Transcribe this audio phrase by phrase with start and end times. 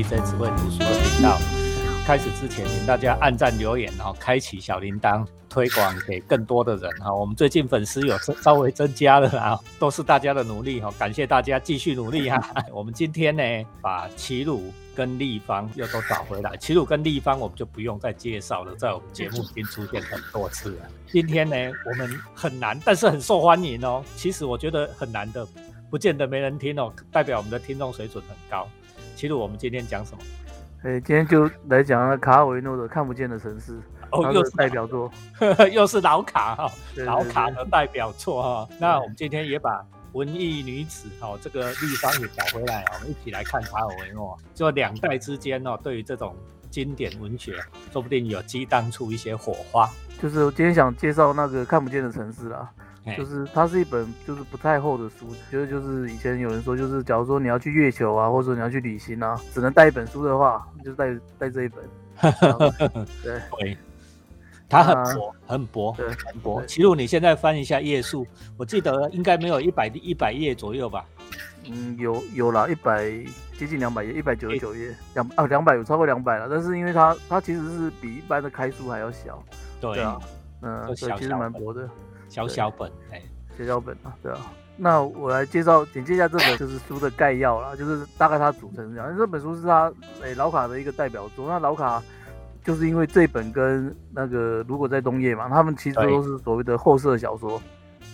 [0.00, 1.38] BJ 智慧读书的频道。
[2.06, 7.12] 开始之前，请大家按赞、留言，然后开启小铃铛，推广给更多的人哈。
[7.12, 12.42] 我们最近粉丝有稍微增加了啊，都是大家的努力哈，感谢大家继续努力哈。
[12.72, 13.42] 我们今天呢，
[13.82, 16.56] 把齐鲁跟立方又都找回来。
[16.56, 20.86] 齐鲁跟立方我们就不用再介绍了，在我们节目已经出现很多次了。
[21.08, 24.02] 今天呢，我们很难，但是很受欢迎哦。
[24.16, 25.46] 其实我觉得很难的，
[25.90, 28.66] 不见得没人听哦，代表我们的听众水准很高。
[29.20, 30.22] 齐鲁，我们今天讲什么？
[30.82, 33.72] 哎，今天就来讲卡尔维诺的《看不见的城市》，
[34.12, 35.12] 哦，又是代表作，
[35.70, 36.72] 又是老卡哈，
[37.04, 38.68] 老卡的代表作哈。
[38.78, 44.34] 那我们今天也把文艺女子哦这个立方也找回来，我们一起来看卡尔维诺。
[44.54, 46.34] 就两代之间哦，对于这种
[46.70, 47.56] 经典文学，
[47.92, 49.86] 说不定有激荡出一些火花。
[50.22, 52.70] 就是我今天想介绍那个《看不见的城市》啦。
[53.16, 61.82] 就是它是一本就是不太厚的书，就是就是以前有人说，就是假如说你要去月球啊，或者说你要去旅行啊，只能带一本书的话，就带带这一本。
[63.22, 63.78] 对，对，
[64.68, 66.62] 它很薄，很薄，对，很薄。
[66.66, 68.26] 其实你现在翻一下页数，
[68.58, 71.04] 我记得应该没有一百一百页左右吧？
[71.70, 73.10] 嗯，有有了一百
[73.56, 76.48] 接近两百页，一百九十九页，两啊两百有超过两百了。
[76.50, 79.42] 但是因为它它其实是比一般的开书还要小，
[79.80, 80.20] 对啊，
[80.60, 81.88] 嗯，其实蛮薄的。
[82.30, 83.20] 小小本，哎，
[83.58, 84.38] 小小本啊，对啊。
[84.76, 89.14] 那我来介绍简介一下这本 就是书的概要啦，就是大概它组成是这样。
[89.18, 89.92] 这本书是他
[90.22, 91.46] 哎老卡的一个代表作。
[91.46, 92.02] 那老卡
[92.64, 97.60] 就是因为这本跟那个如果在冬夜嘛，他们其实都是所谓的后设小说。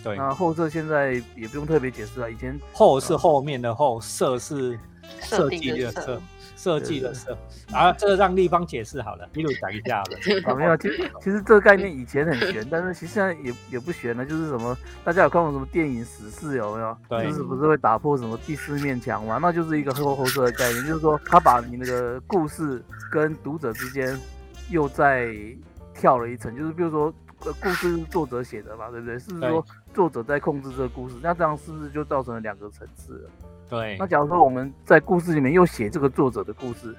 [0.03, 0.17] 对。
[0.17, 4.77] 那后设现在也不用特别解释了，以前后是后面的后，设是
[5.21, 6.19] 设计的设。
[6.57, 7.37] 设计的设，
[7.71, 10.03] 啊，这个让立方解释好了，一路讲一下
[10.43, 10.55] 好了。
[10.57, 14.25] 没有，其实其实这个概念以前很玄，但是其实现在也也不玄了。
[14.25, 16.97] 就是什么，大家有看过什么电影《死侍》有没有？
[17.07, 17.25] 对。
[17.25, 19.37] 就是不是会打破什么第四面墙嘛？
[19.39, 24.19] 那就是一个后后设的概念，就是说他把你那个故事跟读者之间
[24.71, 25.31] 又再
[25.93, 26.55] 跳了一层。
[26.57, 27.13] 就是比如说，
[27.61, 29.19] 故事是作者写的嘛，对不对？
[29.19, 33.29] 是说作者在控制这个故事，那这样是不是就造成了两个层次了？
[33.69, 36.95] 对，那假如说我们在故事里面又写这个作者的故事，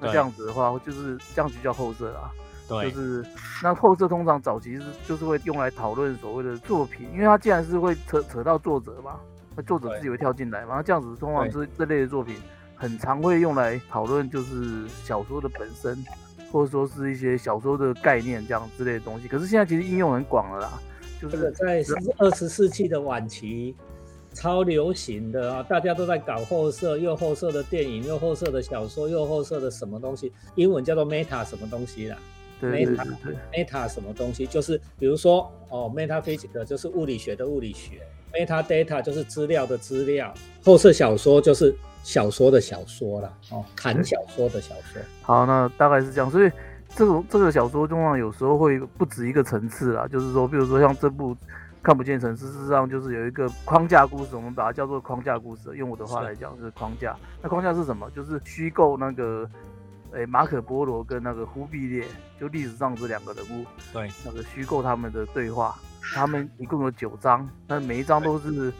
[0.00, 2.30] 那这样子的话，就是这样就叫后设啊。
[2.68, 3.24] 对，就是
[3.62, 9.18] 那后设通常早期是就是会用来讨论所谓的作品，因为它既然是会扯扯到作者嘛，
[9.56, 12.36] 那作者自己会跳进来嘛，那这样子通常这这类的作品
[12.76, 15.98] 很常会用来讨论就是小说的本身，
[16.52, 19.26] 或者说是一些小说的概念这样之类的东西。
[19.26, 20.72] 可是现在其实应用很广了啦，
[21.20, 21.82] 就是在
[22.18, 23.74] 二十世纪的晚期。
[24.32, 25.62] 超流行的啊！
[25.62, 30.32] 大家都在搞后设，又后设的电影，又后设的小说，又后设的什么东西？
[30.54, 32.16] 英文叫做 meta 什么东西啦
[32.62, 33.06] ？meta
[33.52, 34.46] meta 什么东西？
[34.46, 38.00] 就是比如说哦，metaphysics 就是物理学的物理学
[38.32, 40.32] ，meta data 就是资料的资料，
[40.64, 43.32] 后设小说就是小说的小说啦。
[43.50, 45.02] 哦，谈小说的小说。
[45.22, 46.30] 好，那大概是这样。
[46.30, 46.50] 所以
[46.94, 51.36] 这种这个小说中啊有时候会不止一个层次啦，就是说，比如说像这部。
[51.82, 55.74] 看不见城市，事实上就是有一个框架故事，我们把它叫做框架故事。
[55.76, 57.16] 用我的话来讲是框架。
[57.42, 58.10] 那框架是什么？
[58.10, 59.48] 就是虚构那个，
[60.12, 62.04] 诶，马可波罗跟那个忽必烈，
[62.38, 63.64] 就历史上这两个人物。
[63.94, 64.10] 对。
[64.24, 65.74] 那个虚构他们的对话，
[66.14, 68.70] 他们一共有九章，但每一章都是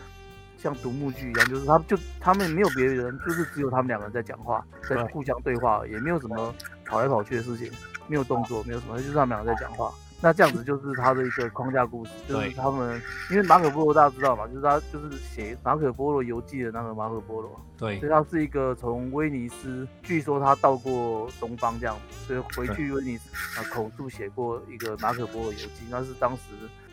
[0.58, 7.72] 像独幕剧一样，就是他就他们没有别人，就是只有他们两个人在讲话，在互相对话，也没有什么跑来跑去的事情，
[8.08, 9.90] 没有动作，没有什么，就是他们两个在讲话。
[10.22, 13.00] 那这样子就是他的一个框架故事，就是他们，
[13.30, 26.42] 因为马可波罗大家知道嘛，就是他就是写马可波罗游记的那个马可波罗，对，所以他是一个从威尼斯，据说他到过东方这样子，所以回去威尼斯啊口述写过一个马可波罗游记，那是当时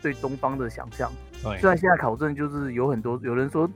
[0.00, 1.12] 对东方的想象。
[1.42, 3.68] 对，虽然现在考证就是有很多有人说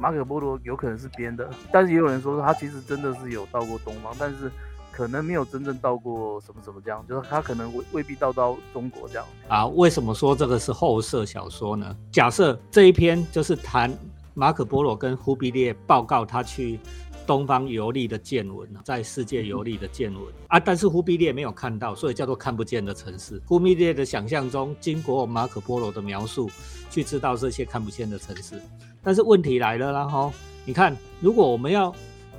[0.00, 4.50] 马可波罗有可能是编的，但是也有人说他其实真的是有到过东方，但是。
[4.96, 9.66] 可能没有真正到过什么什么这样，就是他可能未未必到到中国这样啊？
[9.66, 11.94] 为什么说这个是后设小说呢？
[12.10, 13.92] 假设这一篇就是谈
[14.32, 16.80] 马可波罗跟忽必烈报告他去
[17.26, 23.42] 东方游历的见闻，在世界游历的见闻啊，但是忽必烈没有看到，所以叫做看不见的城市。
[23.44, 26.48] 忽必烈的想象中，经过马可波罗的描述
[26.88, 28.58] 去知道这些看不见的城市，
[29.02, 30.32] 但是问题来了，然后
[30.64, 31.94] 你看，如果我们要。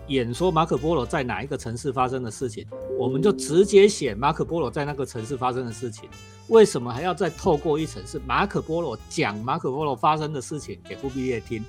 [0.07, 2.65] 演说马可波罗在哪一个城市发生的事情，
[2.97, 6.09] 我们就直接写马可波罗在那个城市发生的事情。
[6.47, 11.63] 为什么还要再透过一层是马可波罗讲马可波罗发生的事情给忽必烈听？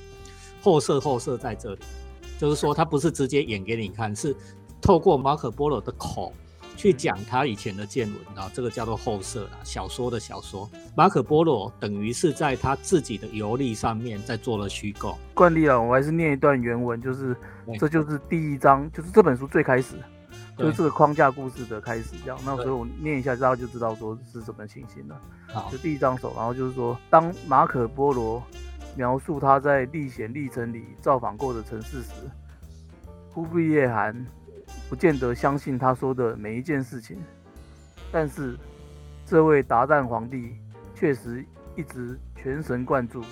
[0.63, 1.81] 后设后设在这里，
[2.39, 4.35] 就是说他不是直接演给你看，是
[4.81, 6.33] 透过马可波罗的口。
[6.79, 10.71] 去讲他以前的见闻啊，这个叫做后设啦，小说的小说。
[10.95, 15.19] 马可波罗等于是在他自己的游历上面在做了虚构。
[15.35, 17.37] 惯例啊，我还是念一段原文，就是
[17.81, 19.97] 这就是第一章，就是这本书最开始，
[20.57, 22.39] 就是这个框架故事的开始这样。
[22.47, 25.21] 那所以我念一下，大家就知道说是什么情形了。
[25.49, 28.41] 好就，第一张手，然后就是说，当马可波罗
[28.95, 32.13] 描述他在历险历程里造访过的城市时，
[33.33, 34.25] 忽必烈汗
[34.89, 37.23] 不见得相信他说的每一件事情，
[38.11, 38.57] 但是
[39.27, 40.57] 这位达旦皇帝
[40.95, 41.45] 确实
[41.77, 43.23] 一直全神贯注，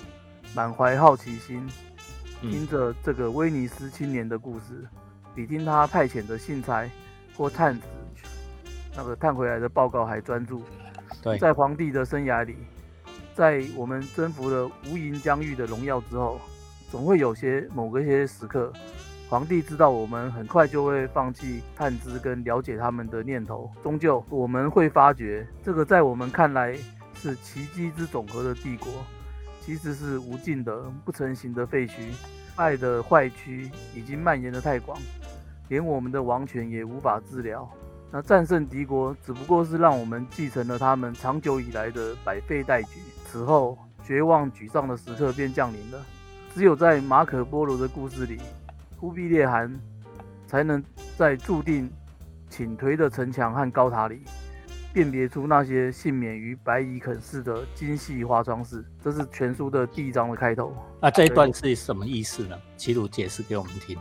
[0.53, 1.67] 满怀好奇心，
[2.41, 4.87] 嗯听着这个威尼斯青年的故事，
[5.33, 6.89] 比听他派遣的信差
[7.35, 7.87] 或探子
[8.95, 10.61] 那个探回来的报告还专注。
[11.23, 12.55] 对，在皇帝的生涯里，
[13.33, 16.39] 在我们征服了无垠疆域的荣耀之后，
[16.91, 18.71] 总会有些某个些时刻，
[19.29, 26.77] 皇帝知道我们很快就会放弃探知跟了解他们的念头，终究我们会发觉，这个在我们看来
[27.13, 28.89] 是奇迹之总和的帝国，
[29.59, 32.13] 其实是无尽的不成形的废墟，
[32.55, 34.97] 爱的坏区已经蔓延的太广，
[35.67, 37.69] 连我们的王权也无法治疗。
[38.09, 43.01] 那战胜敌国只不过是让我们继承了他们长久以来的百废待举。
[43.25, 45.99] 此后，绝望沮丧的时刻便降临了。
[46.55, 48.39] 只有在马可波罗的故事里，
[48.97, 49.79] 忽必烈汗
[50.47, 50.83] 才能
[51.15, 51.89] 在注定
[52.49, 54.23] 倾颓的城墙和高塔里，
[54.91, 58.83] 辨别出那些幸免于白蚁啃噬的精细花装饰。
[59.03, 60.75] 这是全书的第一章的开头。
[60.99, 62.57] 那这一段是什么意思呢？
[62.75, 63.95] 齐鲁解释给我们听。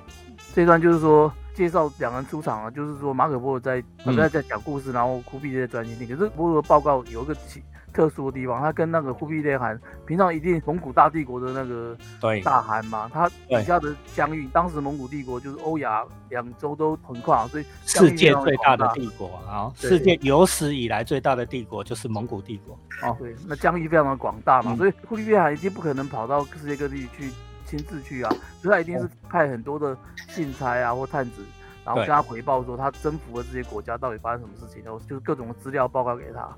[0.56, 6.16] 这段就是说介绍两人出场啊，就是说马可波罗在嗯在在讲故事，然后忽必烈在专心听。
[6.16, 7.62] 可是波罗报告有一个奇
[7.92, 22.78] 特殊的地方，他跟那个忽必烈汗平常一定蒙古大帝国的那个对，大汗嘛，他底下的疆域，当时蒙古帝国就是欧亚两洲都横跨，所以世界最大的帝国啊，世界有史以来最大的帝国就是蒙古帝国。
[23.02, 27.30] 哦，对，那疆域非常的广大嘛，嗯所以忽必烈汗一定不可能跑到世界各地去
[27.66, 29.96] 亲自去啊，所以他一定是派很多的
[30.28, 31.44] 信差啊或探子，
[31.84, 36.48] 然后对跟他回报说他征服了这些国家到底发生什么事情，然后就是各种资料报告给他。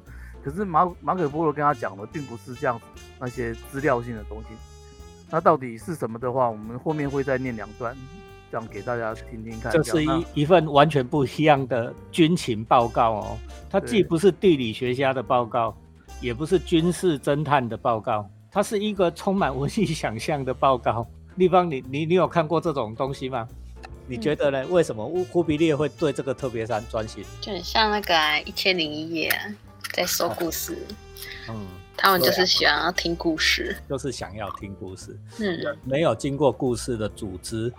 [0.44, 2.84] 可是马马可波罗跟他讲的并不是这样子
[3.18, 4.48] 那些资料性的东西，
[5.30, 7.94] 那到底是什么的话，我们后面会再念两段，
[8.50, 9.72] 这样给大家听听看。
[9.72, 13.38] 这是一一份完全不一样的军情报告哦，
[13.68, 15.76] 它既不是地理学家的报告，
[16.20, 21.06] 也不是军事侦探的报告，它是一个充满文艺想象的报告。
[21.36, 23.48] 立方，你你你有看过这种东西吗？
[24.06, 24.66] 你觉得呢？
[24.68, 27.22] 为什么忽忽必烈会对这个特别山专心？
[27.40, 28.14] 就很像那个
[28.44, 29.54] 《一千零一夜》啊，
[29.92, 30.78] 在说故事，
[31.48, 33.76] 嗯，他们就是喜欢要听故事。
[33.88, 35.14] 就是想要听故事。
[35.38, 37.70] 嗯，没有经过故事的组织，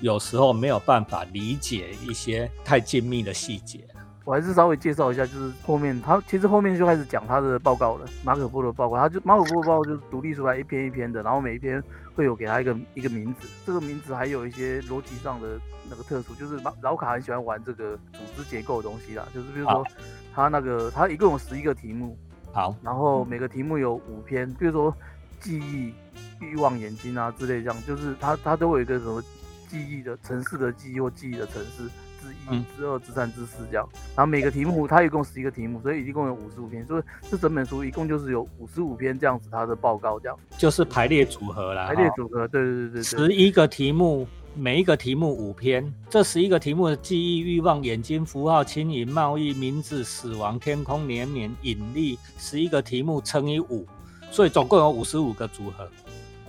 [0.00, 3.86] 有时候没有办法理解一些太精密的细节。
[4.24, 11.82] 我还是稍微介绍一下，就是后面他其实后面就开始讲他的报告了，马可波罗报告，他就马可波罗报告就是独立出来一篇一篇的，然后每一篇
[12.14, 15.58] 会有给他一个一个名字，这个名字还有一些逻辑上的
[15.90, 19.84] 那个特殊，就是马老卡很喜欢玩这个组织结构的东西啦，就是比如说
[20.32, 22.16] 他那个他一共有十一个题目，
[22.52, 24.94] 好，然后每个题目有五篇，比如说
[25.40, 25.92] 记忆、
[26.38, 29.20] 欲望、眼睛啊之类这样，就是他他都有一个什么
[29.68, 31.88] 记忆的城市的记忆或记忆的城市。
[31.88, 32.11] 之
[32.50, 33.88] 一嗯、之二、之三、之四这样。
[34.16, 41.86] 然后每个题目它一共十一个题目，所以一共有五十五篇，所以这整本书一共就是有五十五篇这样子它的报告这样就是排列组合啦。
[41.86, 43.02] 排列组合，对对对对对。
[43.02, 45.92] 十一个题目，每一个题目五篇。
[46.10, 53.86] 这十一个题目的记忆、欲望、眼睛、符号、轻盈、贸易、名字、死亡、天空、连绵、引力，十一个题目乘以五，
[54.30, 55.88] 所以总共有五十五个组合，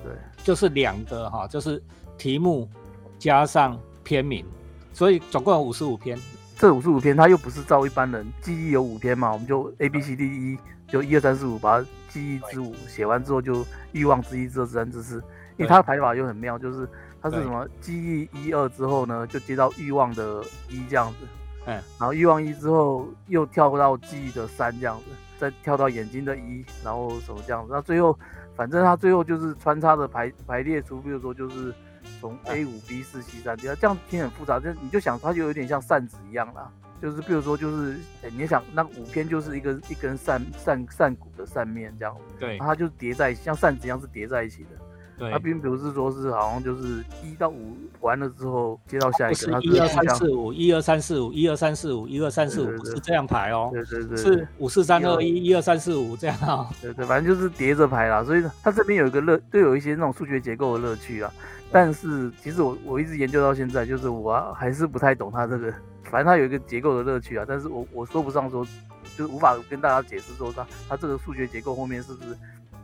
[0.04, 0.12] 对
[0.44, 1.82] 就是两个哈，就是
[2.18, 2.70] 题目
[3.18, 4.46] 加上篇名，
[4.94, 6.18] 所以总共有五十五篇。
[6.56, 10.58] 这五十五篇，他又不是照一般人记忆有五篇嘛，我们就 A B C D E
[10.88, 15.22] 就一二三四五，把它记忆之五写完之后，就欲望之一、之二、之三、之四。
[15.58, 16.88] 因为他的排法又很妙，就是
[17.22, 21.28] 他是什么记忆一二之后呢，就接到欲望的一这样子，
[21.66, 25.06] 嗯，然后欲望一之后又跳到记忆的三这样子，
[25.38, 28.18] 再跳到眼睛的一，然后什么这样子，那最后
[28.56, 31.74] 反正他最后就是穿插的排排列出，比如说就是
[32.20, 36.70] 从 A 五 B 四 C 三，这样这样听很复杂，就你就想它就有点像扇子一样啦。
[37.02, 44.70] 就是比如说，就是、诶你想那五篇就是一个一根扇扇扇骨的扇面这样，对它就叠在像扇子一样是叠在一起的。
[45.18, 56.68] 对它，并不是说是好像就是一到五完了之后接到下一个，是一二三四五，一二三四五，一二三四五，一二三四五，是这样排哦，对对对，是五四三二一，一二三四五这样哦。
[56.82, 61.30] 对对，反正就是叠着排啦，所以它这边有一个乐，都有一些那种数学结构的乐趣啊。
[61.74, 67.44] 但是其实我我一直研究到现在，就是我还是不太懂它这个，反正它有一个结构的乐趣啊。
[67.48, 68.64] 但是我我说不上说，
[69.18, 72.38] 就是无法跟大家解释说它它这个数学结构后面是不是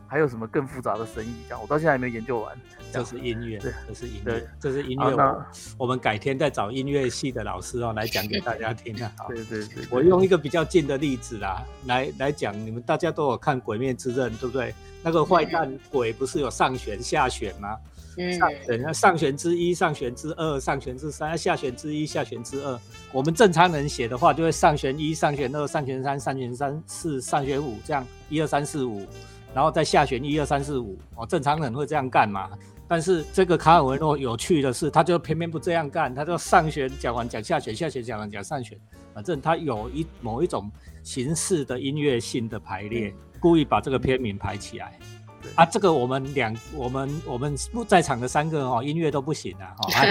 [0.08, 1.32] 还有什么更复杂的生意？
[1.48, 2.52] 这样我到现在还没有研究完。
[2.92, 5.46] 这是音乐，对这是音乐，这是音乐我。
[5.78, 9.12] 我们改天再找音乐系的老师哦来讲给大家听啊。
[9.28, 14.74] 对对对，我用一个比较近的例子啦，来来讲，你们大家都有看《鬼面之刃》，对不对？
[15.04, 17.76] 那个坏蛋鬼不是有上旋下旋吗？
[18.16, 22.78] 嗯，上旋，那上旋之一、上旋之二、上旋之三、下旋之一、下旋之二。
[23.12, 29.06] 我们正常人写的话，就会上旋一、上旋二、上旋三、上旋三四、上旋五，这样一二三四五，
[29.54, 30.98] 然后再下旋一二三四五。
[31.16, 32.50] 哦，正常人会这样干嘛？
[32.88, 38.76] 但是这个卡尔维诺有趣的是，他就偏偏不这样干，他就上旋讲完讲下旋，下旋讲完讲上旋，
[39.14, 40.68] 反正他有一某一种
[41.04, 44.98] 形式的音乐性的排列，故意把这个片名排起来。
[45.42, 47.56] 对啊，这个我们两我们我们
[47.86, 50.04] 在场的三个哦，音乐都不行啊，哦，啊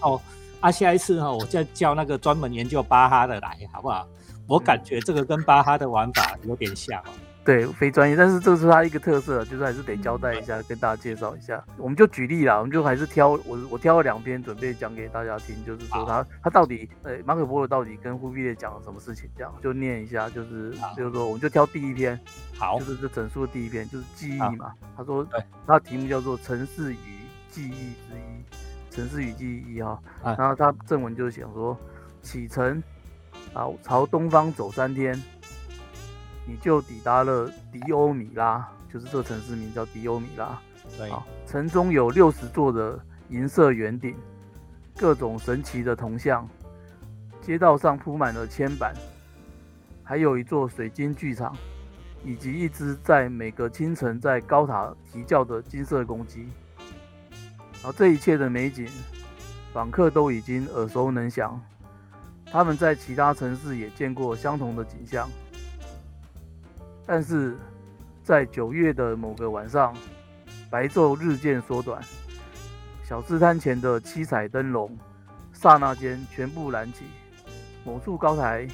[0.00, 0.20] 哦，
[0.60, 4.06] 啊下一次哈、哦，我再叫那个专门研究巴哈的来，好不好？
[4.48, 7.10] 我感觉这个跟巴哈的玩法有点像哦。
[7.44, 11.60] 对，非专业，但是这是他一个特色，就是还是得交代一下，跟大家介绍一下。
[11.76, 22.18] 我们就举例啦，我们就还是挑我我挑了两篇准备讲给大家听，就是说他他到底呃马可波罗到底跟忽必烈讲了什么事情，这样就念一下，就是好就是说我们就挑第一篇，
[22.56, 24.72] 好就，是这整书的第一篇，就是记忆嘛。
[24.96, 26.96] 他说对他的题目叫做《城市与
[27.50, 30.00] 记忆之一》，城市与记忆一哈。
[30.22, 31.76] 啊然后他正文就是想说，
[32.22, 32.80] 启程，
[33.52, 35.20] 啊，朝东方走三天，
[36.46, 40.58] 你就抵达了迪欧米拉，就是这个城市名叫迪欧米拉。
[40.98, 44.14] 对，啊，城中有六十座的银色圆顶，
[44.96, 46.46] 各种神奇的铜像，
[47.40, 48.92] 街道上铺满了铅板，
[50.02, 51.56] 还有一座水晶剧场，
[52.24, 56.48] 以及一只在每个清晨在高塔啼叫的金色公鸡。
[57.74, 58.86] 然后这一切的美景，
[59.72, 61.60] 访客都已经耳熟能详，
[62.44, 65.28] 他们在其他城市也见过相同的景象，
[67.06, 67.56] 但是
[68.22, 69.94] 在九月的某个晚上。
[70.70, 72.02] 白昼日渐缩短，
[73.04, 74.96] 小吃摊前的七彩灯笼，
[75.52, 77.04] 刹那间全部燃起。
[77.84, 78.66] 某处高台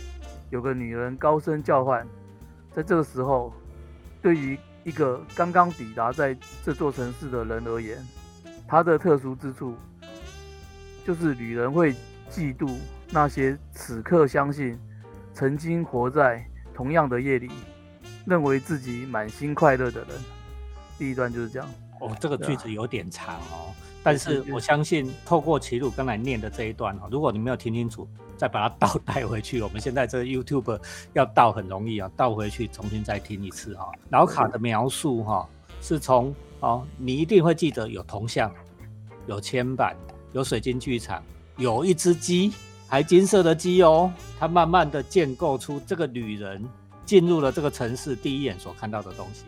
[0.48, 2.06] 有个女人高声叫唤。
[2.72, 3.52] 在这个时候，
[4.22, 7.98] 对于一个刚刚抵达在这座城市的人而言，
[8.68, 9.74] 它的特殊之处
[11.04, 11.92] 就是女人会
[12.30, 12.78] 嫉妒
[13.10, 14.78] 那些此刻相信
[15.34, 17.50] 曾经活在同样的夜里，
[18.28, 20.10] 认为自己满心快乐的人。
[20.98, 21.68] 第一段就是这样。
[22.00, 30.80] 哦，这个句子有点长哦，但是我相信透过齐鲁刚才念的这一段哦，如果你没有听清楚，再把它倒带回去，我们现在这个 YouTube
[31.12, 35.48] 要倒很容易啊，倒回去重新再听一次哈、老卡的描述哈、
[35.82, 38.52] 是从哦，你一定会记得有铜像，
[39.26, 39.96] 有铅板，
[40.32, 41.20] 有水晶剧场，
[41.56, 42.52] 有一只鸡，
[42.86, 46.64] 还金色的鸡哦，它慢慢的建构出这个女人
[47.08, 49.46] 进入了这个城市第一眼所看到的东西。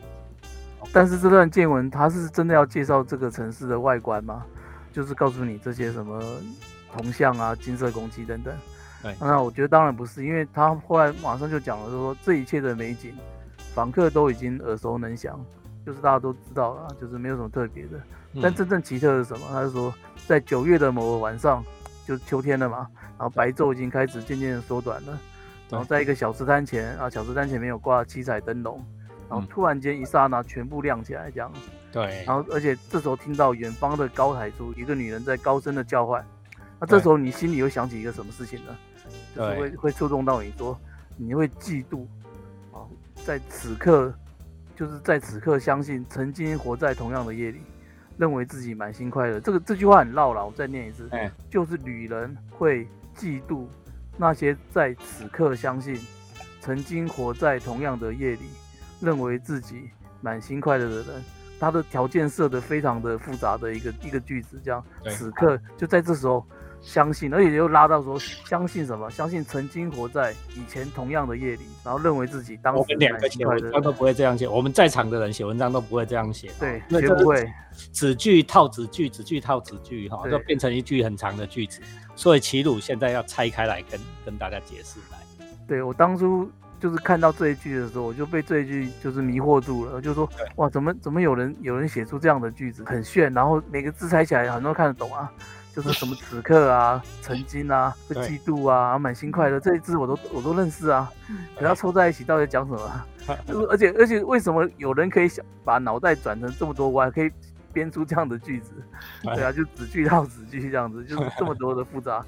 [0.95, 4.47] 但是这段见闻，他是真的要介绍这个城市的外观吗？
[4.95, 6.23] 就是告诉你这些什么
[6.91, 8.55] 铜像啊、金色公鸡等等。
[9.03, 13.13] 对那我觉得当然不是，因为他后来马上就讲了说，这一切的美景，
[13.75, 15.39] 访客都已经耳熟能详，
[15.85, 18.01] 就是大家都知道了，就是没有什么特别的。
[18.43, 19.47] 但嗯真正奇特的是什么？
[19.53, 19.93] 他就说，
[20.27, 21.63] 在九月的某个晚上，
[22.07, 22.89] 就是秋天了嘛，
[23.19, 25.19] 然后白昼已经开始渐渐的缩短了，
[25.71, 28.85] 然后在一个小吃摊前啊，小吃摊前面有挂七彩灯笼，
[29.29, 31.53] 然后嗯突然间一刹那全部亮起来，这样。
[31.93, 36.25] 对，然后而且这时候听到远方的高台处一个女人在高声的叫唤，
[36.79, 38.77] 那这时候你心里会想起一个什么事情呢？
[39.35, 40.79] 就是会会触动到你说，
[41.17, 42.05] 你会嫉妒
[42.73, 42.87] 啊，
[43.25, 44.13] 在此刻，
[44.77, 47.61] 就是在此刻相信曾经活在同样的夜里，
[48.17, 49.41] 认为自己满心快乐。
[49.41, 52.87] 这个这句话很绕了，我再念一次，哎就是女人会
[53.17, 53.67] 嫉妒
[54.21, 55.99] 那些在此刻相信
[56.61, 58.51] 曾经活在同样的夜里，
[59.01, 59.89] 认为自己
[60.21, 61.25] 满心快乐的人。
[61.59, 66.47] 他的条件设的非常的复杂的一个一个句子，这样此刻就在这时候
[66.83, 69.11] 相信，而且又拉到说相信什么？
[69.11, 73.83] 相信曾经活在以前同样的夜里，然后认为自己当时我们两个写文章。
[73.83, 76.51] 都不会这样写，我们在场的人写文章都不会这样写。
[76.59, 77.53] 对哦，因为这是绝不会。
[77.93, 81.81] 子句套子句，子句套子句，哈，就变成一句很长的句子。
[82.15, 85.19] 所以齐鲁现在要拆开来跟跟大家解释来。
[85.67, 95.31] 对我当初就是看到这一句的时候，我就被这一句就是迷惑住了，就说哇，怎么怎么有人有人写出这样的句子，很炫，然后每个字猜起来很多人看得懂啊，
[95.75, 101.11] 就是什么此刻啊、 曾经啊、会嫉妒啊、满心快乐这一支我都我都认识啊，
[101.57, 103.07] 可它凑在一起到底讲什么啊？
[103.47, 107.31] 就是而且而且为什么有人可以想把脑袋转成这么多弯，可以
[107.73, 108.73] 编出这样的句子？
[109.23, 112.25] 对啊，就子句套子句这样子，就是这么多的复杂。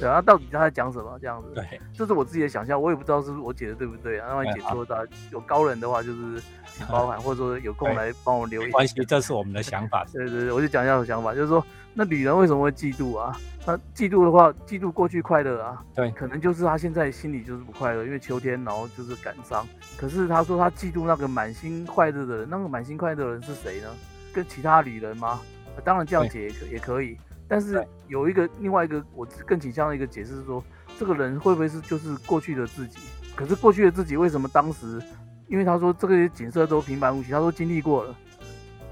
[0.00, 1.16] 对啊，到底他在讲什么？
[1.20, 4.26] 这样子，对，这是我自己的想象，我也不知道是不是我解的对不对啊。
[4.28, 8.70] 那万一解错的，有高人的话就是请包涵，或者说有空来帮我留言。
[8.72, 10.04] 关系，这是我们的想法。
[10.12, 11.64] 对对对，我就讲一下我的想法，就是说，
[11.98, 13.34] 那女人为什么会嫉妒啊？
[13.64, 19.66] 他嫉妒的话，嫉妒过去快乐啊，对，可能就是他现在心里就是不快乐，因为秋天，然后就是感伤。
[19.96, 23.88] 可是他说他嫉妒那个满心快乐的人，那个满心快乐的人是谁呢？
[24.34, 25.40] 跟其他女人吗？
[25.82, 27.16] 当然这样解也可也可以。
[27.48, 30.62] 但是有一个另外一个我更倾向的一个解释是说，
[30.98, 32.98] 这个人会不会是就是过去的自己？
[33.34, 35.02] 可是过去的自己为什么当时？
[35.48, 38.14] 因为他说这个景色都平凡无奇，他说经历过了。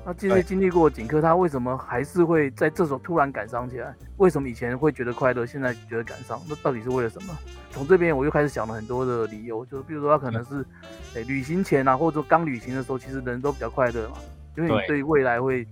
[0.06, 3.94] 那这些经历过景刻，他为什么还是会在这时候突然感伤起来？
[4.18, 6.38] 为什么以前会觉得快乐，现在觉得感伤？
[6.49, 7.34] 那到底是为了什么？
[7.70, 10.64] 从这边我又开始想了很多的理由，就是比如说他可能是，
[11.14, 14.16] 诶，旅行前啊，或者说刚旅行的时候，其实人都比较快乐嘛，
[14.56, 15.66] 因为你对未来会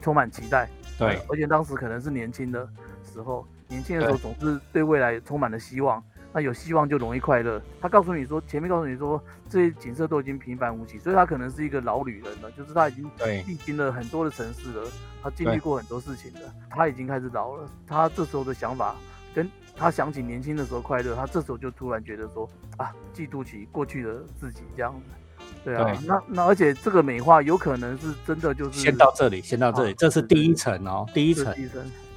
[0.00, 0.68] 充满期待。
[0.98, 2.68] 对，而且当时可能是年轻的
[3.10, 6.02] 时候，年轻的时候总是对未来充满了希望。
[6.32, 7.60] 那有希望就容易快乐。
[7.80, 13.10] 他告诉你说，前面告诉你说这些景色都已经平凡无奇，所以他可能是一个老旅人了，就是他已经
[13.46, 14.88] 历经了很多的城市了，
[15.22, 17.68] 他经历过很多事情了，他已经开始老了。
[17.86, 18.96] 他这时候的想法，
[19.34, 19.46] 跟
[19.76, 22.48] 他想起年轻的时候快乐，他这时候就突然觉得说
[22.78, 25.44] 啊，嫉妒起过去的自己这样子。
[25.64, 31.54] 对啊，那那而且这个美化有可能是真的，就是先到这里，先到这里，这是第一层哦，第一层，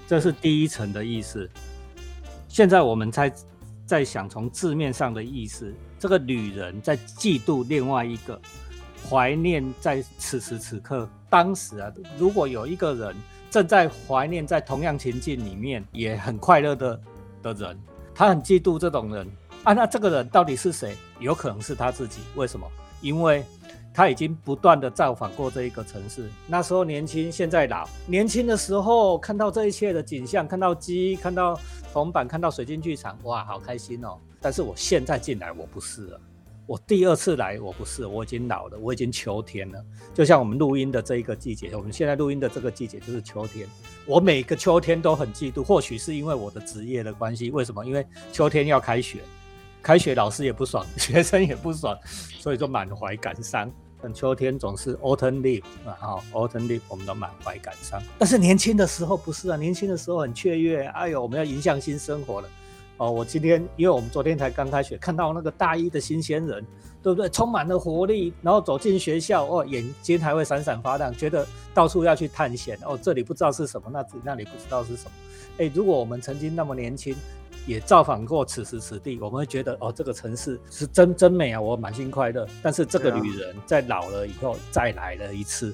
[0.08, 1.50] 这是第一层的意思。
[2.48, 3.30] 现在我们才。
[3.86, 8.40] 在想从字面上的意思，这个女人在嫉妒另外一个，
[9.08, 13.16] 怀念在此时此刻当时啊，如果有一个人
[13.52, 17.00] 正在怀念在同样情境里面也很快乐的
[17.44, 17.80] 的人，
[18.14, 19.28] 他很嫉妒这种人
[19.64, 20.96] 啊，那这个人到底是谁？
[21.20, 22.22] 有可能是他自己。
[22.36, 22.68] 为什么？
[23.02, 23.44] 因为
[23.96, 27.88] 他已经不断的造访过这一个城市，那时候年轻，现在老。
[28.06, 31.58] 年轻的时候看到这一切的景象，看到鸡，看到。
[31.94, 34.18] 铜板看到水晶剧场，哇，好开心哦！
[34.42, 36.20] 但是我现在进来，我不是了。
[36.68, 39.82] 我第二次来，我不是，我已经老了，我已经秋天了。
[40.14, 43.66] 就像我们录音的这一个季节，我们现在录音的这个季节就是秋天。
[44.06, 47.50] 我每个秋天都很嫉妒，或许是因为我的职业的关系。
[47.50, 47.86] 为什么？
[47.86, 49.20] 因为秋天要开学，
[49.82, 51.98] 开学老师也不爽， 学生也不爽，
[52.40, 53.72] 所以就满怀感伤。
[54.14, 58.02] 秋天总是 autumn leaf 啊，哈，autumn leaf 我们都满怀感伤。
[58.18, 62.50] 但是年轻的时候不是啊，年轻的时候很雀跃，哎呦，我们要迎向新生活了。
[62.98, 66.66] 哦，我今天因为我们昨天才刚开学，看到那个大一的新鲜人，
[67.04, 67.28] 对不对？
[67.30, 72.78] 充满了活力，然后走进学校，哦，眼睛还会闪闪发亮，觉得到处要去探险。
[72.84, 75.12] 哦，这里不知道是什么，那那里不知道是什么。
[75.58, 77.16] 哎，如果我们曾经那么年轻。
[77.66, 82.48] 也造访过此时此地，我们会觉得哦，这个城市是真真美啊，我满心快乐。
[82.62, 85.74] 但是这个女人在老了以后再来了一次，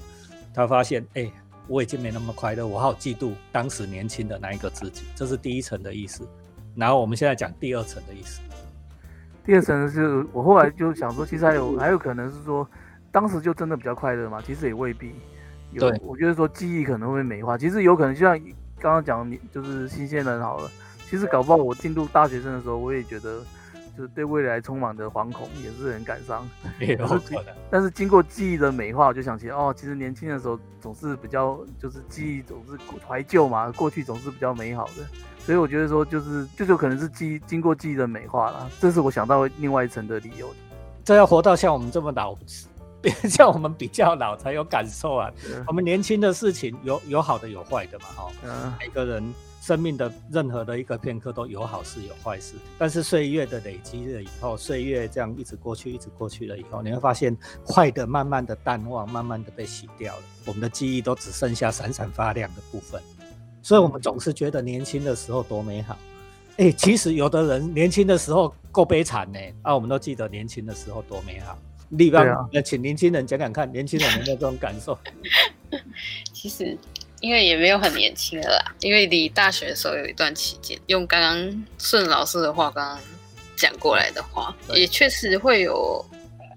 [0.53, 1.31] 她发现哎，
[1.67, 5.03] 我已经没那么快乐，我好嫉妒当时年轻的那一个自己。
[5.15, 6.27] 这是第一层的意思。
[6.75, 8.39] 然后我们现在讲第二层的意思。
[9.43, 12.65] 第二层是我后来就想说，其实还有还有可能是说，
[13.11, 14.41] 当时就真的比较快乐嘛？
[14.41, 15.13] 其实也未必。
[15.71, 18.39] 有，我觉得说记忆可能会美化，其实有可能就像
[18.79, 20.69] 刚刚讲，你就是新鲜人好了。
[21.11, 23.41] 其实搞不好我进入大学生的时候，我也觉得
[23.97, 26.49] 就是对未来充满的惶恐，也是很感伤。
[27.69, 35.05] 但是经过记忆的美化，我就想起哦，其实年轻的时候总是比较就是记忆总是怀旧嘛，过去总是比较美好的。
[35.39, 40.49] 所以我觉得说就是就有可能是记经过记忆的美化了，这是我想到另外一层的理由。
[41.03, 42.37] 这要活到像我们这么老，
[43.27, 45.29] 像我们比较老才有感受啊。
[45.67, 49.33] 我们年轻的事情有有好的有坏的嘛，哈，每个人。
[49.61, 62.99] 生命的任何的一个片刻都有好事有坏事，但是岁月的累积了以后，岁月这样一直过去，一直过去了以后，你会发现坏的慢慢的淡忘，慢慢的被洗掉了，我们的记忆都只剩下闪闪发亮的部分。
[63.61, 65.95] 所以，我们总是觉得年轻的时候多美好。
[66.57, 69.39] 哎，其实有的人年轻的时候够悲惨呢。
[69.61, 71.55] 啊，我们都记得年轻的时候多美好。
[71.89, 74.97] 立邦，那请年轻人讲讲看，年轻人有没有这种感受？
[76.33, 76.75] 其实。
[77.21, 82.99] 因为也没有很年轻的啦，因为离大学的时候有一段期间，用刚刚顺老师的话刚刚
[83.55, 86.03] 讲过来的话，也确实会有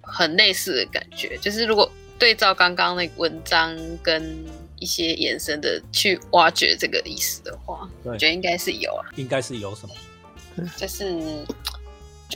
[0.03, 1.37] 很类似的感觉。
[1.37, 4.43] 就是如果对照刚刚那个文章跟
[4.79, 9.05] 一些延伸的去挖掘这个意思的话，我觉得应该是有啊。
[9.17, 9.95] 应该是有什么？
[10.79, 11.15] 就是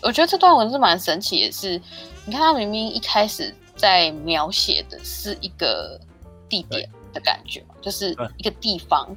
[0.02, 1.80] 我觉得这段文字蛮神奇，也是
[2.26, 5.98] 你看他明明一开始在描写的是一个
[6.46, 6.86] 地点。
[7.18, 9.09] 的感觉，就是一个地方，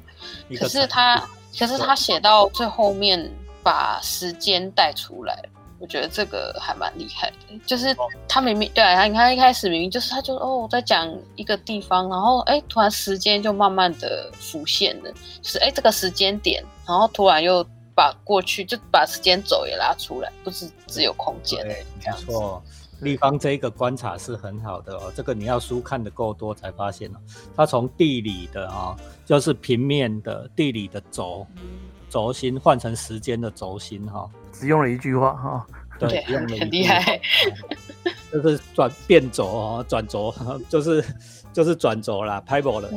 [0.58, 1.16] 可是他，
[1.58, 3.30] 可是他写到最后面
[3.62, 5.38] 把时间带出来
[5.78, 7.36] 我觉得这个还蛮厉害的。
[7.66, 7.96] 就是
[8.28, 15.10] 他明明对啊，你看一开始明明就是他就哦在讲一个地方，然后哎突然时间就慢慢的浮现了，
[15.40, 17.66] 就是哎这个时间点，然后突然又。
[17.94, 21.62] 把过去就把时间轴也拉出来，不是只有空间。
[21.62, 22.62] 对，没错。
[23.02, 27.18] 立方这一个观察是很好的哦，这个你要书看的够多才发现哦。
[27.56, 31.46] 它从地理的啊，就是平面的地理的轴
[32.08, 35.66] 轴心换成时间的轴心哈，只用了一句话哈，
[35.98, 37.20] 对，很厉害，
[38.32, 40.32] 就是转变轴哦，转轴
[40.70, 41.04] 就是
[41.52, 42.88] 就是转轴啦，拍波了。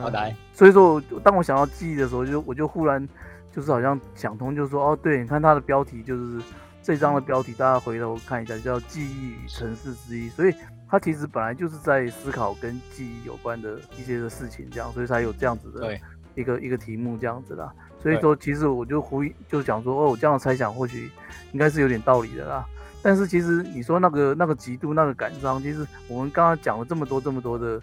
[0.00, 3.06] 好来，所以说当我想到记忆的时候，就我就忽然
[3.54, 6.40] 就是好像想通，就是说哦，对，你看它的标题就是。
[6.84, 10.54] 这张的标题，大家回头看一下，叫“记忆与城市之一”，所以
[10.86, 15.98] 它其实本来就是在思考跟记忆有关的一些的事情，这样，所以才有这样子的
[16.34, 17.72] 一个一个题目这样子啦。
[18.02, 21.10] 所以说，其实我就呼就讲说，哦，我这样的猜想或许
[21.52, 22.62] 应该是有点道理的啦。
[23.02, 27.80] 但是其实你说那个那个极度那个感伤，其实我们刚刚讲了这么多这么多的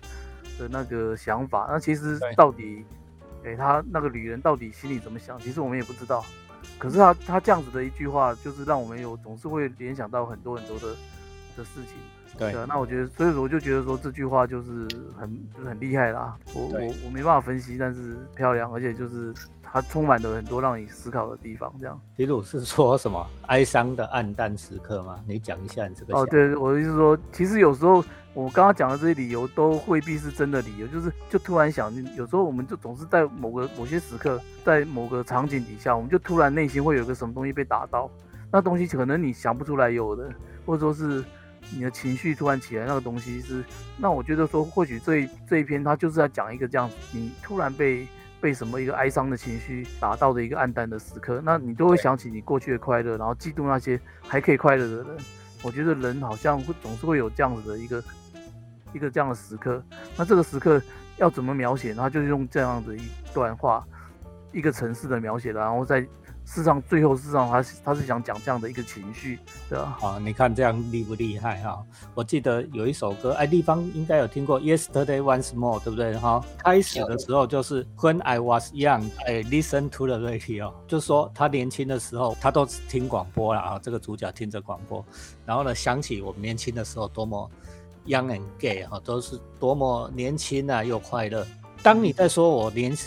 [0.59, 2.85] 的那个想法，那其实到底，
[3.43, 6.23] 给，他那个旅人到底心里怎么想，其实我们也不知道。
[6.81, 10.87] 可是他他这样子的一句话，就是让我们有总是会联想到很多很多的
[11.55, 11.95] 的事情。
[12.39, 16.35] 对啊，那我觉得，所以我就觉得说这句话就是很就是很厉害啦。
[16.55, 19.31] 我我我没办法分析，但是漂亮，而且就是
[19.71, 21.73] 它充满了很多让你思考的地方。
[21.79, 25.19] 这样，皮鲁是说什么哀伤的暗淡时刻吗？
[25.27, 26.17] 你讲一下你这个。
[26.17, 28.03] 哦，对，我的意思说，其实有时候。
[28.33, 38.09] 我刚刚讲的这些理由都未必是真的理由，就是就突然想，有时候我们就总是在某个某些时刻，在某个场景底下，我们就突然内心会有个什么东西被打到，
[38.49, 40.33] 那东西可能你想不出来有的，
[40.65, 41.21] 或者说是
[41.75, 43.65] 你的情绪突然起来，那个东西是，
[43.97, 48.07] 那我觉得说或许这一这一篇它就是在讲一个这样子，你突然被
[48.41, 55.07] 被什么一个哀伤的情绪打到的一个暗淡的时刻，那你都会想起你过去的快乐，然后嫉妒那些还可以快乐的人。
[55.63, 58.03] 我觉得人好像会总是会有这样子的一个。
[58.93, 59.81] 一个这样的时刻，
[60.17, 60.81] 那这个时刻
[61.15, 61.93] 要怎么描写？
[61.93, 63.01] 他就是用这样的一
[63.33, 63.87] 段话，
[64.51, 66.05] 一个城市的描写，然后在
[66.51, 69.97] 事实上最后事实上他他是想讲这样的一个情绪，对吧？
[70.01, 71.81] 啊，你看这样厉不厉害哈？
[72.13, 76.13] 我记得有一首歌，哎，地方应该有听过《Yesterday Once More》，对不对？
[76.17, 83.79] 哈，开始的时候就是 When I was young, I listened to the radio，就是说他年轻的时候他都听广播了啊。
[83.79, 85.05] 这个主角听着广播，
[85.45, 87.49] 然后呢想起我们年轻的时候多么。
[88.07, 91.45] Young and gay 哈，都是多么年轻啊，又快乐。
[91.83, 92.97] 当你在说我年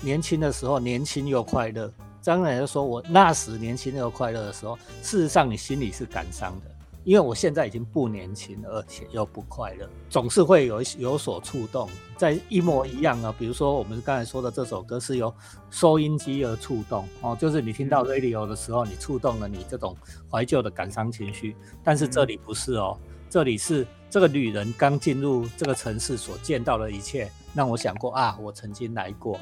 [0.00, 1.92] 年轻的时候，年轻又快乐，
[2.24, 6.70] 当然就说我那时年轻又快乐的时候，事实上你心里是感伤的，
[7.04, 13.34] 因为我现在已经不年轻了，而且又不快乐，总是会有有所触动，在一模一样啊。
[13.38, 15.32] 比如说我们刚才说的这首歌是由
[15.70, 19.94] 收音机而触动哦，就是你听到 radio 的时候，你触动了你这种
[20.30, 22.98] 怀旧的感伤情绪，但是这里不是哦。
[23.28, 29.38] 这里是这个女人刚进入这个城市所见到的一切，让我想过啊，我曾经来过，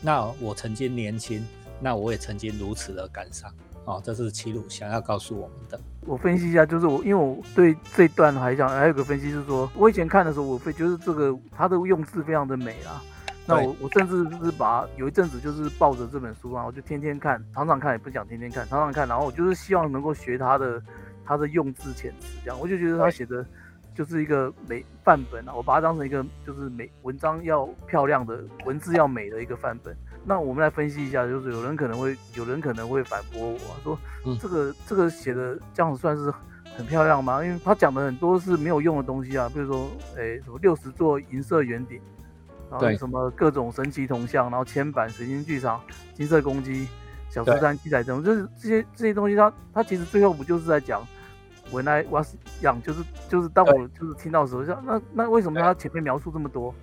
[0.00, 1.44] 那我曾经年轻，
[1.82, 3.52] 那我也曾经如此的感伤
[3.84, 5.80] 哦，这是齐鲁想要告诉我们的。
[6.06, 13.02] 我分析一下，就是我因为我对这段还想还有个分析是说，我以前看的时候，我会觉得这个它的用字非常的美啊。
[13.44, 20.80] 那我我甚至是把有一阵子就是抱着这本书啊，我就天天看，常常看也不想天天看，常常看，然后我就是希望能够学他的。
[21.24, 23.46] 他的用字遣词，这样我就觉得他写的
[23.94, 29.96] 就是一个美范本啊，我把它当成一个就是美文章要漂亮的文字要美的一个范本。
[30.24, 33.98] 那我们来分析一下，就是有人可能会有人可能会反驳我说，
[34.40, 36.32] 这个这个写的这样子算是
[36.76, 37.44] 很漂亮吗？
[37.44, 42.00] 因为他讲的很多是没有用的东西啊，比如说，哎，什么六十座银色圆顶，
[42.70, 45.80] 然后什么各种神奇铜像，然后铅板、水晶剧场、
[46.14, 46.88] 金色公鸡。
[47.30, 51.02] 小苏山记载中，就是这些这些东西，他他其实最后不就是在讲
[51.72, 56.74] ，When I was young，就是就是当我就是听到的时候，像那那为什么他前面描述这么多，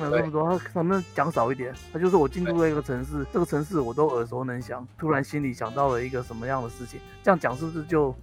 [0.00, 1.74] 描述这么多，他能不能讲少一点？
[1.92, 8.14] 他就是我进入了一个城市，这个城市我都耳熟能详，突然心里想到了一个什么样的事情，这样讲是不是就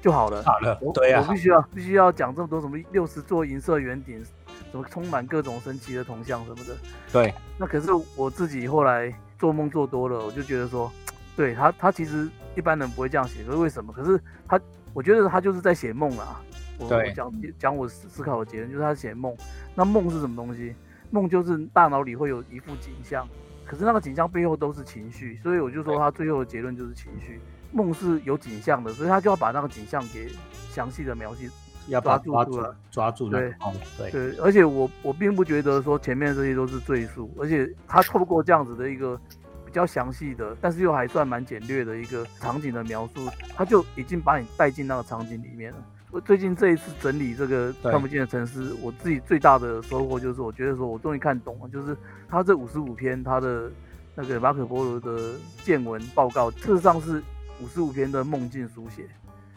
[0.00, 0.42] 就好了？
[0.42, 4.24] 好了，对呀，我必须要必须要讲这么多什么六十座银色圆顶，
[4.70, 6.76] 什么充满各种神奇的铜像什么的。
[7.12, 10.90] 对，那可是我自己后来做梦做多了，我就觉得说。
[11.38, 13.92] 对他，他其实一般人不会这样写，可是为什么？
[13.92, 14.60] 可是他，
[14.92, 16.42] 我觉得他就是在写梦啊。
[16.80, 19.32] 我讲讲我思考的结论，就是他写梦。
[19.72, 20.74] 那梦是什么东西？
[21.10, 23.26] 梦就是大脑里会有一幅景象，
[23.64, 27.40] 可是那个景象背后都是情绪，所以我就说他最后的结论就是情绪。
[27.72, 30.28] 梦是有景象的，所以他就要把那个景象给
[30.70, 31.48] 详细的描写，
[31.88, 33.54] 要抓住住了，抓住对
[33.98, 34.38] 对对。
[34.38, 39.20] 而且我我并不觉得说前面这些都是赘述，而且他透过这样子的一个。
[39.68, 45.78] 比较详细的，但是又还算蛮简略的一个场景的描述，他就已经把你带进那个场景里面了。
[46.10, 51.96] 我最近这一次整理这个看不见的城市，我自己最大的收获就是，我觉得说我终于看懂了，就是
[52.28, 53.70] 他这五十五篇他的
[54.14, 57.22] 那个马可波罗的见闻报告，事实上是
[57.60, 59.06] 五十五篇的梦境书写，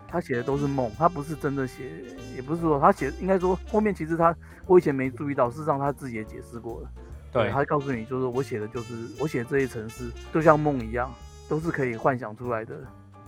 [0.10, 1.90] 他写的都是梦，他不是真的写，
[2.36, 4.36] 也不是说他写，应该说后面其实他
[4.68, 6.90] 我以前没注意到，事实上他自己也解释过了。
[7.32, 11.10] 对，他告诉你，就是我写的就是我写这些城市，就像梦一样，
[11.48, 12.76] 都是可以幻想出来的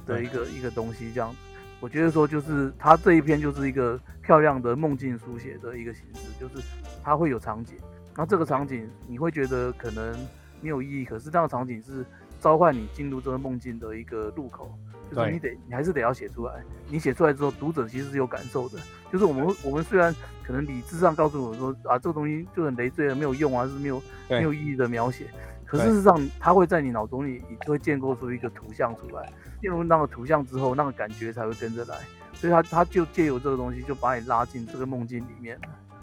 [0.05, 1.09] 的一个一个东西。
[1.13, 1.33] 这样，
[1.83, 6.65] 我觉得说就是他这一篇就是一个漂亮的梦境书写的一个形式，就是
[7.03, 7.75] 它会有场景，
[8.15, 10.15] 然后这个场景你会觉得可能。
[10.61, 12.05] 没有意义，可是这样的场景是
[12.39, 14.73] 召唤你进入这个梦境的一个入口，
[15.11, 16.53] 就是你得你还是得要写出来。
[16.87, 18.79] 你写出来之后，读者其实是有感受的。
[19.11, 25.25] 就是我们我们虽然可能理智上告诉我说啊，这个东西就很累赘了，没有用啊，是没有没有意义的描写。
[25.77, 29.31] 可事实上，它会在你脑中里，你会建构出一个图像出来。
[29.59, 31.97] 进入那个图像之后，那个感觉才会跟着来。
[32.33, 35.59] 所以，他他就借由这个东西，就把你拉进这个梦境里面。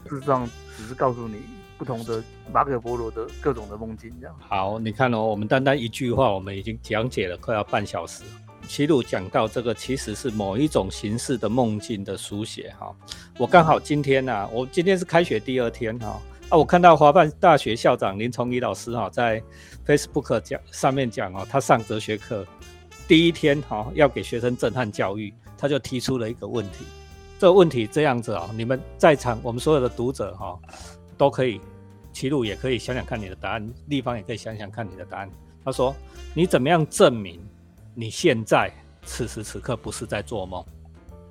[0.09, 1.43] 事实上，只是告诉你。
[1.79, 4.79] 不同的马可波罗的各种的梦境，这样好。
[4.79, 8.23] 你看哦，我们单单一句话，我们已经讲解了快要半小时。
[8.69, 12.95] 齐鲁讲到这个，其实是某一种形式的梦境的书写哈。
[13.39, 19.41] 我刚好今天呢，我今天是开学第二天哈啊，我看到华办大学校长林崇义老师哈在
[19.87, 22.45] Facebook 讲上面讲哦，他上哲学课
[23.07, 26.85] 第一天哈要给学生震撼教育，他就提出了一个问题。
[27.39, 30.59] 这个问题这样子啊，你们在场我们所有的读者哈
[31.17, 31.61] 都可以。
[32.13, 35.31] 齐鲁也可以想想看你的答案，立方也可以想想看你的答案。
[35.65, 35.95] 他说
[36.35, 37.41] ：“你怎么样证明
[37.95, 38.69] 你现在
[39.05, 40.63] 此时此刻不是在做梦？”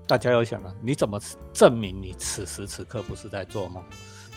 [0.08, 1.20] 大家要想啊，你怎么
[1.52, 3.84] 证明你此时此刻不是在做梦？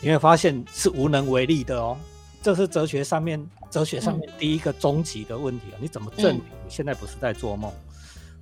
[0.03, 1.97] 你会发现是无能为力的哦。
[2.43, 5.79] 这是哲学上面哲学上面第一个终极的问题啊！
[5.81, 7.73] 你怎么证明你现在不是在做梦？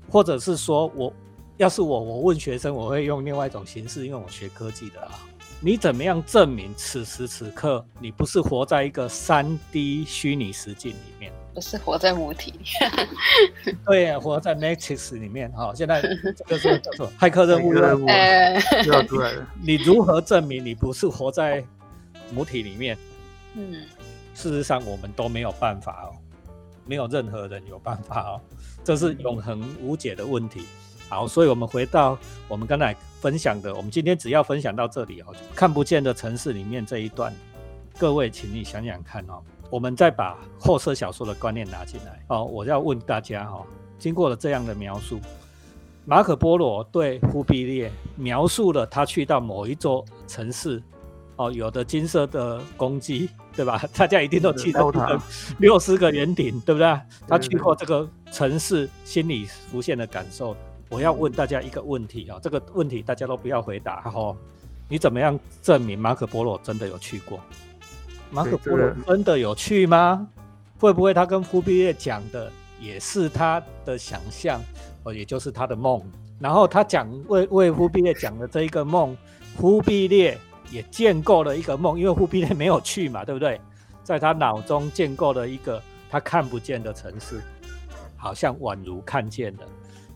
[0.09, 1.13] 或者是说我
[1.59, 5.21] 要是我，我问学生，我会用另外一种形式，因为我学科技的啊。
[5.61, 11.31] 你怎么样证明此时此刻你不是活在一个三 D 虚拟实境里面？
[11.55, 12.55] 不是活在母体？
[13.87, 15.51] 对呀，活在 Matrix 里面。
[15.53, 18.07] 哈，现在这个是叫做 骇客任务任务
[18.87, 19.47] 要出来了。
[19.63, 21.65] 你如何证明你不是活在
[22.33, 22.97] 母体里面？
[23.55, 23.85] 嗯，
[24.35, 26.15] 事实上我们都没有办法哦，
[26.87, 28.41] 没有任何人有办法哦，
[28.85, 30.63] 这是永恒无解的问题。
[31.09, 35.35] 好，所以我们回到我们刚才分享的，我们今天只要分享到这里哦。
[35.55, 37.35] 看不见的城市里面这一段，
[37.99, 39.43] 各位，请你想想看哦。
[39.71, 42.45] 我们再把后设小说的观念拿进来哦。
[42.45, 43.65] 我要问大家哈，
[43.99, 45.21] 经过了这样的描述，
[46.05, 50.83] 马可波罗对忽必烈描述了他去到某一座城市
[51.37, 53.81] 哦，有的金色的公鸡，对吧？
[53.97, 54.81] 大家一定都记得
[55.59, 57.01] 六十个圆顶，对不对？
[57.27, 60.55] 他去过这个城市，心里浮现的感受。
[60.89, 64.37] 我要问大家一个问题啊，这个问题大家都不要回答哈。
[64.89, 67.39] 你怎么样证明马可波罗真的有去过？
[68.31, 70.27] 马可波罗真的有去吗？
[70.79, 74.63] 会不会他跟忽必烈讲的也是他的想象，
[75.03, 76.03] 哦，也就是他的梦？
[76.39, 79.17] 然后他讲为为忽必烈讲的这一个梦，
[79.57, 80.39] 忽必烈
[80.71, 83.61] 也建构了一个梦，因为忽必烈没有去嘛，对不对？
[84.03, 87.41] 在他脑中建构了一个他看不见的城市，
[88.17, 89.63] 好像宛如看见了，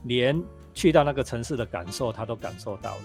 [0.04, 0.42] 连。
[0.76, 3.02] 去到那个城市的感受，他都感受到了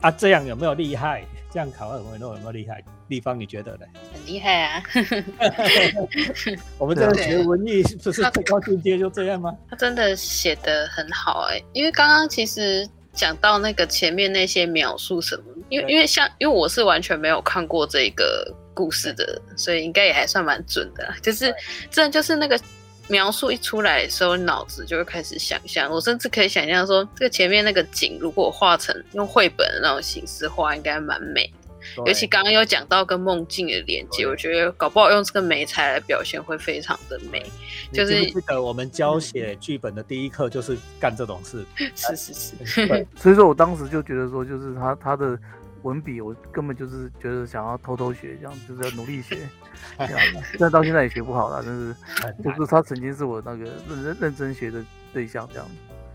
[0.00, 0.10] 啊！
[0.10, 1.24] 这样有没有厉害？
[1.52, 2.82] 这样考尔维诺有没有厉害？
[3.08, 3.86] 立方你觉得呢？
[4.12, 4.82] 很厉害啊！
[6.78, 9.52] 我们这个学文艺不是最高境界就这样吗？
[9.68, 21.52] 他真的写的很好哎，因为刚刚其实讲到那个前面那些描述什么，因为因为像因为我是完全没有看过这个故事的，所以应该也还算蛮准的，就是
[21.90, 22.58] 真的就是那个。
[23.10, 25.90] 描述一出来的时候，脑子就会开始想象。
[25.90, 31.52] 我甚至可以想象说，这个前面那个景，如果画成用绘本的那种形式画，应该蛮美。
[32.06, 37.44] 尤其刚刚有讲到跟梦境的连接，我觉得搞不好用这个美材来表现会非常的美。
[37.92, 41.64] 就是记得我们教写剧本的第一课就是干这种事。
[41.96, 42.32] 是是
[42.64, 43.06] 是。
[43.16, 45.38] 所以说我当时就觉得说，就是他他的。
[45.82, 49.38] 文笔我根本就是觉得想要偷偷学，这样就是要努力学，
[49.98, 50.20] 这样。
[50.58, 51.94] 但到现在也学不好了，但是
[52.42, 55.66] 就是他曾经是我那个认认认真学的对象，这样。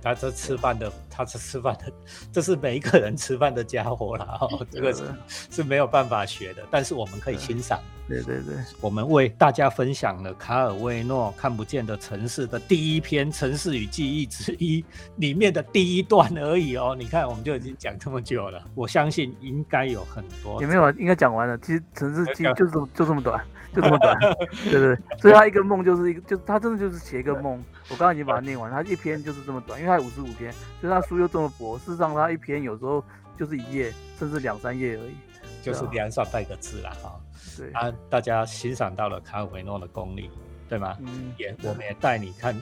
[0.06, 1.92] 他这吃饭的，他是吃饭的，
[2.32, 4.64] 这是每一个人吃饭的家伙啦哦。
[4.70, 5.04] 这个是
[5.50, 7.80] 是没有办法学的，但是我们可以欣赏。
[8.08, 16.96] 对对对，我们为大家分享了卡尔维诺《看不见的城市》的第一篇《城市与记忆》之一里面的第一段而已哦。
[16.96, 20.62] 你看，我们就已经讲这么久了，我相信应该有很多。
[20.62, 21.58] 也没有，应该讲完了。
[21.58, 23.44] 其实《城市记忆》就是就这么短。
[23.76, 24.18] 就这么短，
[24.72, 27.62] 对对，所以他一个梦就是一个，就他真的就是写一个梦。
[27.90, 31.78] 我刚刚已经把它念完，他一篇就是这么短，因为他五十五篇，所以他书又这么薄。
[31.78, 33.04] 事实上，他一篇有时候
[33.38, 35.16] 就是一页，甚至两三页而已，
[35.62, 37.20] 就是两三百个字了哈。
[37.58, 40.30] 对啊，大家欣赏到了卡尔维诺的功力，
[40.68, 40.98] 对吗？
[41.02, 42.56] 嗯，也我们也带你看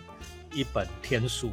[0.51, 1.51] 一本天书，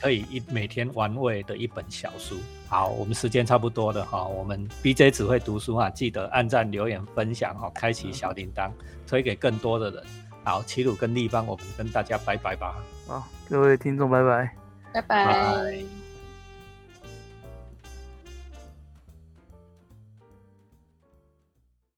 [0.00, 2.36] 可以一每天玩味的一本小书。
[2.68, 8.70] 好，我们时间差不多了哈，我们 BJ 只会读书啊，记得按赞、留言、分享哈，开启小铃铛，
[9.06, 10.02] 推给更多的人。
[10.44, 12.76] 好，齐鲁跟立邦，我们跟大家拜拜吧。
[13.06, 14.52] 好，各位听众，拜拜。
[14.92, 16.05] 拜拜。